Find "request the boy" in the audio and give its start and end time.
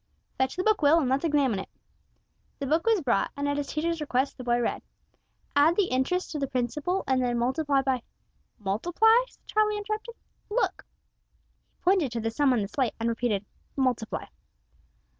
4.01-4.59